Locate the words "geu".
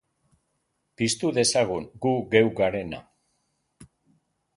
2.31-2.49